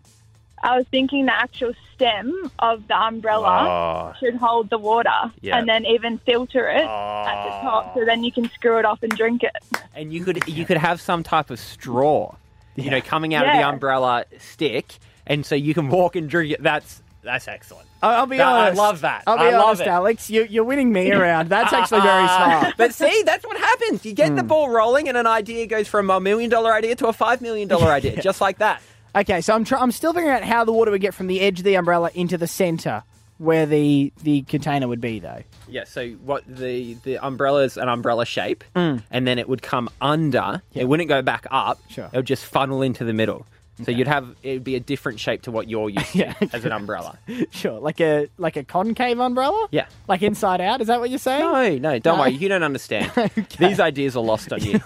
[0.63, 4.19] I was thinking the actual stem of the umbrella Oh.
[4.21, 5.59] should hold the water, Yeah.
[5.59, 7.61] and then even filter it at the ah.
[7.63, 9.57] top, so then you can screw it off and drink it.
[9.95, 12.35] and you could you could have some type of straw,
[12.77, 13.69] you know, coming out of the Yeah.
[13.71, 14.95] umbrella stick,
[15.27, 16.63] and so you can walk and drink it.
[16.63, 17.87] That's that's excellent.
[18.03, 18.79] I'll, I'll be That- I honest.
[18.79, 19.25] love that.
[19.27, 19.89] I'll be I love honest, it.
[19.89, 20.31] Alex.
[20.31, 21.51] You, you're winning me around.
[21.51, 22.61] That's actually very ah.
[22.61, 22.75] smart.
[22.79, 24.07] But see, that's what happens.
[24.07, 24.49] You get the hmm.
[24.49, 27.69] ball rolling, and an idea goes from a million dollar idea to a five million
[27.69, 28.81] dollar idea, just like that.
[29.15, 31.41] Okay, so I'm try- I'm still figuring out how the water would get from the
[31.41, 33.03] edge of the umbrella into the center
[33.39, 35.43] where the the container would be, though.
[35.69, 35.85] Yeah.
[35.85, 39.03] So what the the umbrella is an umbrella shape, mm.
[39.11, 40.63] and then it would come under.
[40.75, 41.81] It wouldn't go back up.
[41.89, 42.11] Sure.
[42.13, 43.47] It would just funnel into the middle.
[43.83, 46.35] So you'd have it would be a different shape to what you're used to Yeah.
[46.53, 47.19] as an umbrella.
[47.51, 49.69] Sure, like a like a concave umbrella.
[49.71, 49.87] Yeah.
[50.07, 50.83] like inside out.
[50.83, 51.41] Is that what you're saying?
[51.41, 52.23] No, no, don't No.
[52.25, 52.33] worry.
[52.33, 53.11] You don't understand.
[53.59, 54.81] These ideas are lost on you.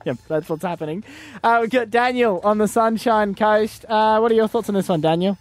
[0.04, 1.04] Yep, that's what's happening.
[1.42, 3.84] Uh, we've got Daniel on the Sunshine Coast.
[3.88, 5.36] Uh, what are your thoughts on this one, Daniel?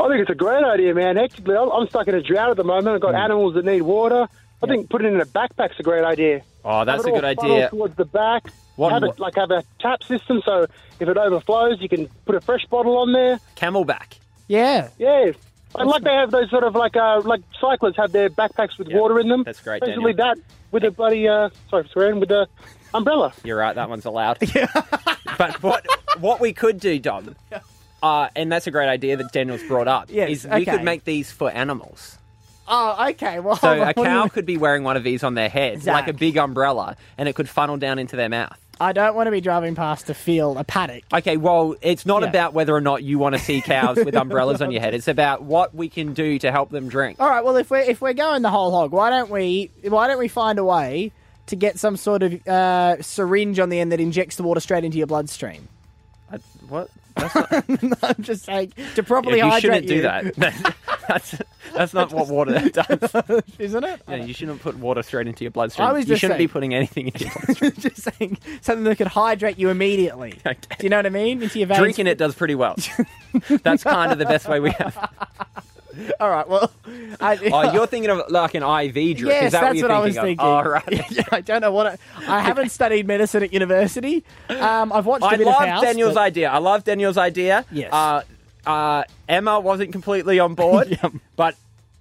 [0.00, 1.18] I think it's a great idea, man.
[1.18, 2.88] Actually, I'm I'm stuck in a drought at the moment.
[2.94, 3.20] I've got Hmm.
[3.22, 4.28] animals that need water.
[4.62, 6.42] I think putting it in a backpack's a great idea.
[6.64, 7.68] Oh, that's Have a it all good funnel idea.
[7.70, 8.48] Towards the back.
[8.76, 10.66] What- have it like have a tap system, so
[11.00, 13.40] if it overflows, you can put a fresh bottle on there.
[13.56, 14.18] CamelBak.
[14.46, 15.32] Yeah, Yeah.
[15.74, 18.88] And like they have those sort of like uh, like cyclists have their backpacks with
[18.90, 19.42] water in them.
[19.44, 20.38] That's great, Basically that
[20.70, 22.48] with a bloody uh, sorry, swearing with the
[22.94, 23.32] umbrella.
[23.44, 23.74] You're right.
[23.74, 24.38] That one's allowed.
[24.54, 24.66] yeah.
[25.36, 25.86] but what
[26.18, 27.34] what we could do, Dom,
[28.02, 30.06] uh, and that's a great idea that Daniel's brought up.
[30.10, 30.64] Yes, is we okay.
[30.64, 32.16] could make these for animals.
[32.70, 33.40] Oh, okay.
[33.40, 35.24] Well, So hold on, a what do you cow could be wearing one of these
[35.24, 38.56] on their head, like a big umbrella, and it could funnel down into their mouth.
[38.80, 41.02] I don't want to be driving past a field, a paddock.
[41.12, 42.28] Okay, well, it's not Yeah.
[42.28, 44.94] about whether or not you want to see cows with umbrellas on your head.
[44.94, 47.18] It's about what we can do to help them drink.
[47.20, 47.42] All right.
[47.42, 50.28] Well, if we're if we're going the whole hog, why don't we why don't we
[50.28, 51.10] find a way
[51.48, 54.84] to get some sort of uh, syringe on the end that injects the water straight
[54.84, 55.68] into your bloodstream?
[56.32, 56.88] I- what?
[57.16, 60.74] I'm just saying to properly Yeah, you hydrate shouldn't do that.
[61.08, 61.34] that's,
[61.74, 63.42] that's not what water does.
[63.58, 64.02] isn't it?
[64.08, 65.88] Yeah, you shouldn't put water straight into your bloodstream.
[65.88, 67.72] I was just you shouldn't be putting anything into your bloodstream.
[67.78, 70.38] just saying something that could hydrate you immediately.
[70.46, 70.54] Okay.
[70.78, 71.42] Do you know what I mean?
[71.42, 71.80] Into your veins.
[71.80, 72.76] Drinking it does pretty well.
[73.62, 75.10] That's kind of the best way we have.
[76.20, 76.48] All right.
[76.48, 76.70] Well,
[77.20, 79.32] I, Oh, you're thinking of like an IV drip.
[79.32, 80.46] Yes, Is that that's what, you're what I was thinking thinking.
[80.46, 80.66] of?
[80.66, 81.10] Oh, right.
[81.10, 81.86] Yeah, I don't know what.
[81.86, 81.98] I,
[82.38, 84.24] I haven't studied medicine at university.
[84.48, 85.82] Um, I've watched a I bit love of House.
[85.82, 86.50] Daniel's but- idea.
[86.50, 87.64] I love Daniel's idea.
[87.70, 87.92] Yes.
[87.92, 88.22] Uh,
[88.66, 90.98] uh, Emma wasn't completely on board,
[91.36, 91.54] but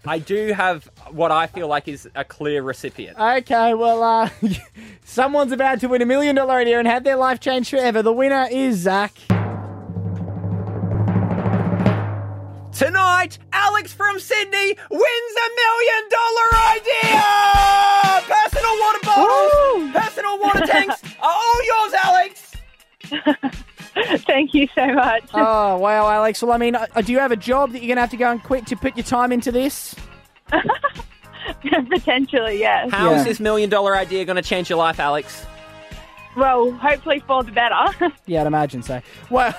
[0.06, 3.18] I do have what I feel like is a clear recipient.
[3.18, 4.30] Okay, well, uh,
[5.06, 8.02] someone's about to win a million dollar idea and have their life changed forever.
[8.02, 9.14] The winner is Zach.
[12.78, 17.24] Tonight, Alex from Sydney wins a million dollar idea!
[18.30, 22.54] Personal water bottles, personal water tanks are all yours, Alex!
[24.28, 25.24] Thank you so much.
[25.34, 26.44] Oh, wow, Alex.
[26.44, 28.18] Well, I mean, uh, do you have a job that you're going to have to
[28.18, 29.96] go and quit to put your time into this?
[31.90, 32.92] Potentially, yes.
[32.92, 33.24] How is Yeah.
[33.24, 35.48] this million dollar idea going to change your life, Alex?
[36.38, 37.76] Well, hopefully for the better.
[38.28, 39.02] Yeah, I'd imagine so.
[39.30, 39.56] Well,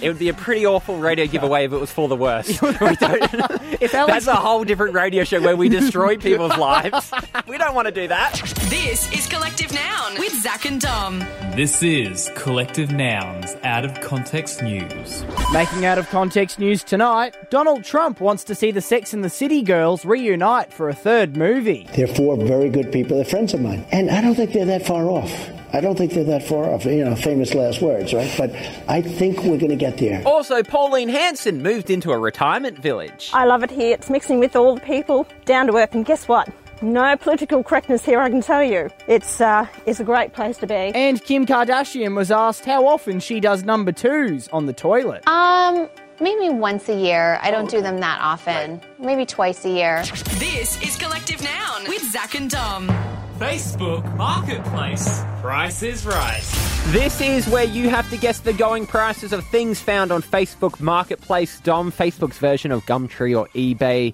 [0.00, 2.60] It would be a pretty awful radio giveaway if it was for the worst.
[2.62, 2.96] We don't-
[3.80, 7.10] if Alex That's a whole different radio show where we destroy people's lives.
[7.46, 8.34] We don't want to do that.
[8.70, 11.18] This is Collective Noun with Zach and Dom.
[11.54, 15.24] This is Collective Nouns Out of Context News.
[15.52, 19.30] Making out of context news tonight, Donald Trump wants to see the Sex and the
[19.30, 21.86] City girls reunite for a third movie.
[21.94, 23.16] They're four very good people.
[23.16, 23.84] They're friends of mine.
[23.92, 25.30] And I don't think they're that far off.
[25.72, 26.84] I don't think they're that far off.
[26.84, 28.32] You know, famous last words, right?
[28.38, 28.54] But
[28.88, 30.22] I think we're going to get there.
[30.24, 33.30] Also, Pauline Hanson moved into a retirement village.
[33.34, 33.94] I love it here.
[33.94, 36.48] It's mixing with all the people, down to earth, and guess what?
[36.80, 38.88] No political correctness here, I can tell you.
[39.08, 40.74] It's uh, it's a great place to be.
[40.74, 45.26] And Kim Kardashian was asked how often she does number twos on the toilet.
[45.26, 45.88] Um,
[46.20, 47.40] maybe once a year.
[47.42, 48.80] I don't do them that often.
[49.00, 50.04] Maybe twice a year.
[50.38, 52.88] This is Collective Noun with Zach and Dom.
[53.38, 55.22] Facebook Marketplace.
[55.40, 56.40] Price is right.
[56.88, 60.80] This is where you have to guess the going prices of things found on Facebook
[60.80, 64.12] Marketplace, Dom, Facebook's version of Gumtree or eBay.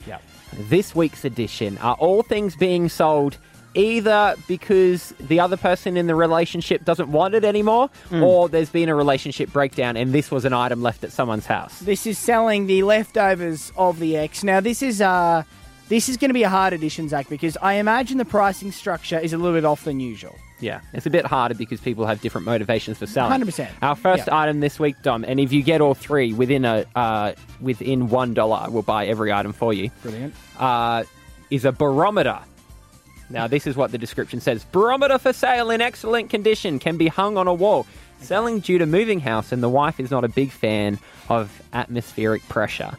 [0.68, 3.38] This week's edition are all things being sold
[3.72, 8.22] either because the other person in the relationship doesn't want it anymore Mm.
[8.22, 11.80] or there's been a relationship breakdown and this was an item left at someone's house.
[11.80, 14.44] This is selling the leftovers of the X.
[14.44, 15.42] Now, this is uh,
[15.88, 19.18] this is going to be a hard edition, Zach, because I imagine the pricing structure
[19.18, 20.36] is a little bit off than usual.
[20.60, 23.30] Yeah, it's a bit harder because people have different motivations for selling.
[23.42, 23.68] 100%.
[23.82, 24.38] Our first Yeah.
[24.38, 28.32] item this week, Dom, and if you get all three within a uh, within one
[28.34, 29.90] dollar, we'll buy every item for you.
[30.02, 30.34] Brilliant.
[30.58, 31.04] Uh,
[31.50, 32.38] is a barometer.
[33.30, 37.08] Now, this is what the description says: barometer for sale in excellent condition, can be
[37.08, 37.86] hung on a wall.
[38.20, 42.48] Selling due to moving house, and the wife is not a big fan of atmospheric
[42.48, 42.92] pressure.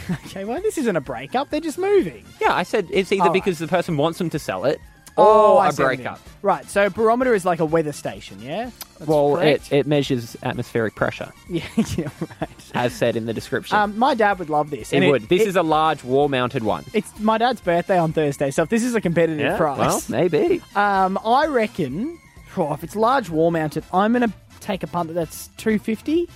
[0.26, 2.24] Okay, well, this isn't a breakup; they're just moving.
[2.40, 3.32] Yeah, I said it's either All right.
[3.34, 4.80] because the person wants them to sell it
[5.18, 6.04] Oh, or I a see what you mean.
[6.06, 6.20] breakup.
[6.40, 6.64] Right.
[6.70, 8.40] So, barometer is like a weather station.
[8.40, 8.70] Yeah.
[8.98, 9.72] That's Well, it, correct?
[9.72, 11.64] it measures atmospheric pressure, Yeah,
[11.96, 12.08] yeah,
[12.40, 12.48] right.
[12.72, 13.76] as said in the description.
[13.76, 14.90] Um, my dad would love this.
[14.90, 15.28] it and would.
[15.28, 16.84] This is a large wall-mounted one.
[16.94, 20.62] It's my dad's birthday on Thursday, so if this is a competitive well, maybe.
[20.74, 22.18] Um, I reckon,
[22.56, 25.78] oh, if it's large wall mounted, I'm going to take a punt that that's two
[25.78, 26.26] fifty.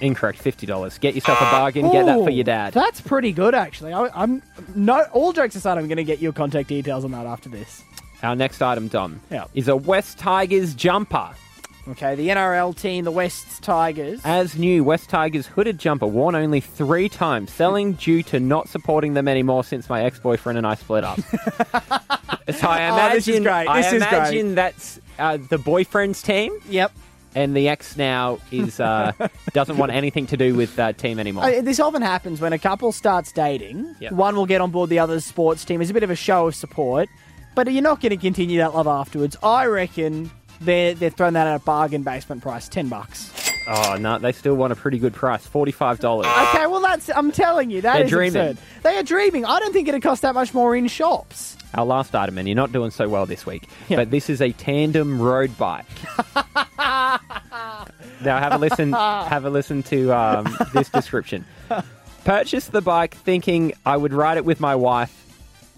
[0.00, 0.38] Incorrect.
[0.38, 0.98] Fifty dollars.
[0.98, 1.90] Get yourself a bargain.
[1.90, 2.72] Get that for your dad.
[2.72, 3.92] That's pretty good, actually.
[3.92, 4.42] I, I'm
[4.74, 5.02] no.
[5.12, 7.82] All jokes aside, I'm going to get your contact details on that after this.
[8.22, 9.44] Our next item, Dom, Yeah.
[9.54, 11.30] is a West Tigers jumper.
[11.86, 14.18] Okay, the NRL team, the West Tigers.
[14.24, 19.12] As new, West Tigers hooded jumper worn only three times, selling due to not supporting
[19.12, 21.20] them anymore since my ex-boyfriend and I split up.
[21.28, 23.66] so I Oh, imagine, this is great.
[23.68, 24.12] I This is great.
[24.14, 26.58] imagine that's uh, the boyfriend's team.
[26.70, 26.90] Yep.
[27.36, 29.12] And the ex now is uh,
[29.52, 31.44] doesn't want anything to do with that team anymore.
[31.44, 33.94] Uh, this often happens when a couple starts dating.
[34.00, 34.12] Yep.
[34.12, 35.80] One will get on board the other's sports team.
[35.82, 37.08] as a bit of a show of support,
[37.56, 39.36] but you're not going to continue that love afterwards.
[39.42, 43.32] I reckon they're they're throwing that at a bargain basement price, ten bucks.
[43.66, 46.26] oh no, they still want a pretty good price, forty-five dollars.
[46.26, 48.42] Okay, well that's I'm telling you that They're is dreaming.
[48.50, 48.58] absurd.
[48.84, 49.44] They are dreaming.
[49.44, 51.56] I don't think it'd cost that much more in shops.
[51.74, 54.52] Our last item, and you're not doing so well this week, but this is a
[54.52, 55.86] tandem road bike.
[56.78, 57.18] now
[58.22, 58.92] have a listen.
[58.92, 61.44] Have a listen to um, this description.
[62.24, 65.20] Purchased the bike thinking I would ride it with my wife.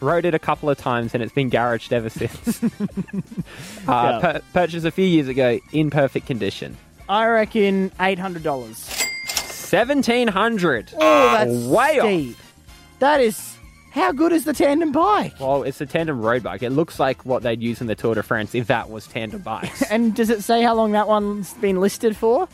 [0.01, 2.63] Rode it a couple of times and it's been garaged ever since.
[2.63, 2.69] uh,
[3.89, 4.19] Yeah.
[4.21, 6.77] pur- purchased a few years ago in perfect condition.
[7.09, 8.77] I reckon eight hundred dollars.
[9.27, 10.93] Seventeen hundred.
[10.95, 11.01] Oh,
[11.33, 12.53] that's way off.
[12.99, 13.56] That is
[13.97, 15.35] how good is the tandem bike?
[15.41, 16.63] Well, it's a tandem road bike.
[16.63, 19.41] It looks like what they'd use in the Tour de France if that was tandem
[19.41, 19.83] bikes.
[19.91, 22.47] And does it say how long that one's been listed for?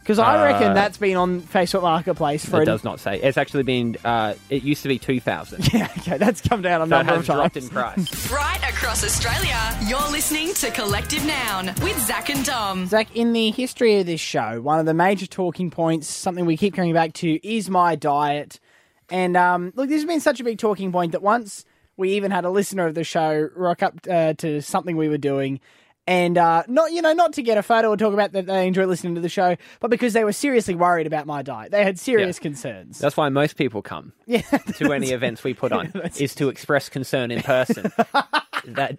[0.00, 3.18] Because I reckon Uh, that's been on Facebook Marketplace for it an- does not say.
[3.22, 3.96] It's actually been.
[4.04, 5.66] Uh, it used to be two thousand.
[5.72, 7.38] Yeah, okay, that's come down a So it number has of times.
[7.38, 8.30] dropped in price.
[8.30, 12.86] Right across Australia, you're listening to Collective Noun with Zach and Dom.
[12.86, 16.58] Zach, in the history of this show, one of the major talking points, something we
[16.58, 18.60] keep coming back to, is my diet.
[19.10, 21.64] And um, look, this has been such a big talking point that once
[21.96, 25.18] we even had a listener of the show rock up uh, to something we were
[25.18, 25.60] doing.
[26.06, 28.66] And uh, not, you know, not to get a photo or talk about that they
[28.66, 31.70] enjoy listening to the show, but because they were seriously worried about my diet.
[31.70, 32.98] They had serious concerns.
[32.98, 36.90] That's why most people come Yeah, to any events we put on is to express
[36.90, 37.90] concern in person
[38.66, 38.98] that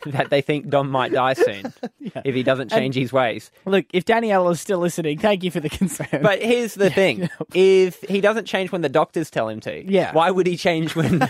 [0.06, 1.72] that they think Dom might die soon
[2.24, 3.50] if he doesn't change his ways.
[3.66, 6.22] Look, if Danielle is still listening, thank you for the concern.
[6.22, 10.12] But here's the thing: if he doesn't change when the doctors tell him to, Yeah.
[10.12, 11.28] why would he change when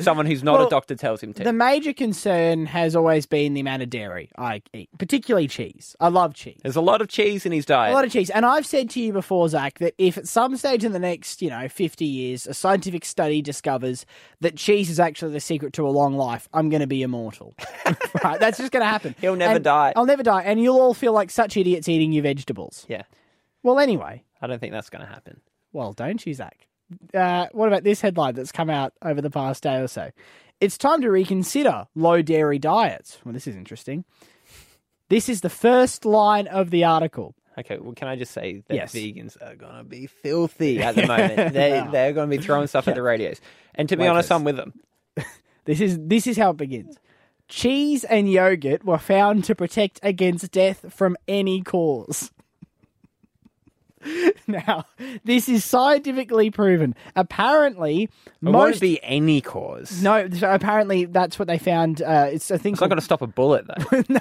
[0.00, 1.44] someone who's not Well, a doctor tells him to?
[1.44, 5.96] The major concern has always been the amount of dairy I eat, particularly cheese.
[6.00, 6.58] I love cheese.
[6.62, 7.92] There's a lot of cheese in his diet.
[7.92, 8.30] A lot of cheese.
[8.30, 11.42] And I've said to you before, Zach, that if at some stage in the next,
[11.42, 14.06] you know, 50 years, a scientific study discovers
[14.40, 17.54] that cheese is actually the secret to a long life, I'm going to be immortal.
[18.24, 18.38] right?
[18.40, 19.14] That's just going to happen.
[19.20, 19.92] He'll never And die.
[19.96, 20.42] I'll never die.
[20.42, 22.86] And you'll all feel like such idiots eating your vegetables.
[22.88, 23.02] Yeah.
[23.62, 24.24] Well, anyway.
[24.40, 25.40] I don't think that's going to happen.
[25.72, 26.66] Well, don't you, Zach?
[27.14, 30.10] Uh, what about this headline that's come out over the past day or so?
[30.60, 33.18] It's time to reconsider low dairy diets.
[33.24, 34.04] Well, this is interesting.
[35.08, 37.34] This is the first line of the article.
[37.58, 38.92] Okay, well, can I just say that Yes.
[38.94, 41.36] vegans are going to be filthy at the moment.
[41.52, 41.90] they, are.
[41.90, 43.40] they're going to be throwing stuff at the radios.
[43.74, 44.38] And to be Wait honest, first.
[44.38, 44.72] I'm with them.
[45.66, 46.96] This is this is how it begins.
[47.50, 52.30] Cheese and yogurt were found to protect against death from any cause.
[54.46, 54.84] now,
[55.24, 56.94] this is scientifically proven.
[57.16, 58.10] Apparently, It
[58.40, 60.02] most won't be any cause.
[60.02, 60.30] no.
[60.30, 62.00] So apparently, that's what they found.
[62.00, 62.72] Uh, it's a thing.
[62.72, 64.02] It's not going to stop a bullet, though.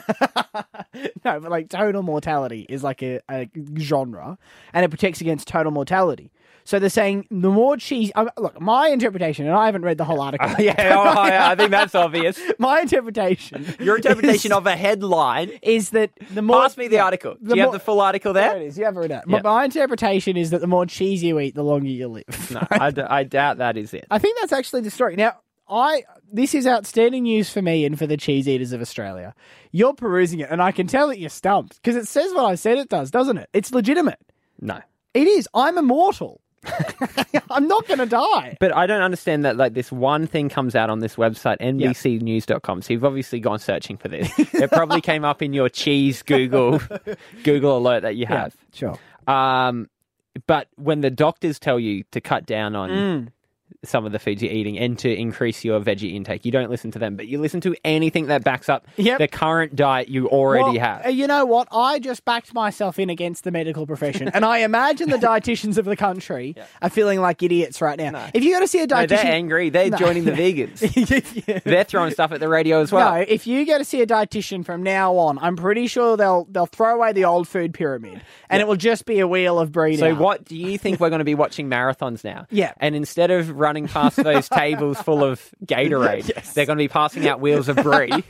[1.23, 4.37] no, but like total mortality is like a, a genre,
[4.73, 6.31] and it protects against total mortality.
[6.69, 8.11] So they're saying the more cheese.
[8.13, 10.47] Um, look, my interpretation, and I haven't read the whole article.
[10.59, 12.39] yeah, oh, yeah, I think that's obvious.
[12.59, 13.65] my interpretation.
[13.79, 17.35] Your interpretation is- of a headline is that the more Pass me the article.
[17.43, 18.49] Do you have the full article there?
[18.53, 18.77] There it is.
[18.77, 19.09] You have it.
[19.09, 19.21] Yeah.
[19.25, 22.25] My, my interpretation is that the more cheese you eat, the longer you live.
[22.51, 24.05] No, I, d- I doubt that is it.
[24.11, 25.15] I think that's actually the story.
[25.15, 29.33] Now, I this is outstanding news for me and for the cheese eaters of Australia.
[29.71, 32.53] You're perusing it, and I can tell that you're stumped because it says what I
[32.53, 33.49] said it does, doesn't it?
[33.53, 34.19] It's legitimate.
[34.61, 34.81] No.
[35.15, 35.47] It is.
[35.55, 36.41] I'm immortal.
[37.51, 38.57] I'm not going to die.
[38.59, 42.81] But I don't understand that like this one thing comes out on this website, NBCnews.com.
[42.81, 44.31] So you've obviously gone searching for this.
[44.53, 46.79] it probably came up in your cheese Google
[47.43, 48.55] Google alert that you Yeah, have.
[48.73, 48.97] sure.
[49.27, 49.89] Um,
[50.47, 53.27] but when the doctors tell you to cut down on Mm.
[53.83, 56.91] Some of the foods you're eating and to increase your veggie intake, you don't listen
[56.91, 59.19] to them, but you listen to anything that backs up Yep.
[59.19, 61.05] the current diet you already Well, have.
[61.05, 61.67] uh, You know what?
[61.71, 65.85] I just backed myself in against the medical profession, and I imagine the dietitians of
[65.85, 68.29] the country are feeling like idiots right now.
[68.33, 69.69] If you go to see a No, dietitian, they're angry.
[69.69, 69.97] They're No.
[69.97, 70.79] joining the vegans.
[71.63, 73.13] They're throwing stuff at the radio as well.
[73.15, 76.45] No, if you go to see a dietitian from now on, I'm pretty sure they'll
[76.49, 79.71] they'll throw away the old food pyramid, and it will just be a wheel of
[79.71, 79.99] breed.
[79.99, 80.17] So out.
[80.19, 82.45] what do you think we're going to be watching marathons now?
[82.59, 82.73] Yeah.
[82.79, 87.27] And instead of running past those tables full of Gatorade, they're going to be passing
[87.27, 88.23] out wheels of brie.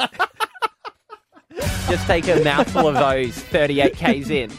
[1.89, 4.51] Just take a mouthful of those 38 k's in.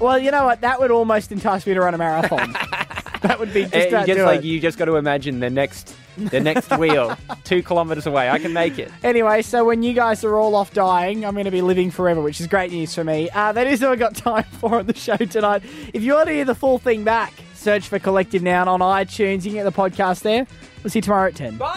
[0.00, 0.62] Well, you know what?
[0.62, 2.52] That would almost entice me to run a marathon.
[3.22, 4.44] that would be just just like it.
[4.44, 8.28] you just got to imagine the next the next wheel two kilometers away.
[8.28, 8.90] I can make it.
[9.02, 12.20] Anyway, so when you guys are all off dying, I'm going to be living forever,
[12.20, 13.30] which is great news for me.
[13.30, 15.62] Uh, that is all I've got time for on the show tonight.
[15.92, 19.44] If you want to hear the full thing back, search for Collective Noun on iTunes.
[19.44, 20.46] You can get the podcast there.
[20.82, 21.56] We'll see you tomorrow at 10.
[21.58, 21.68] Bye.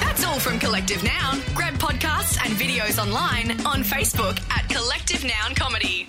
[0.00, 1.40] That's all from Collective Noun.
[1.54, 6.08] Grab podcasts and videos online on Facebook at Collective Noun Comedy.